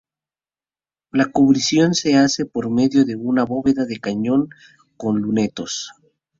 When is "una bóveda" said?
3.15-3.85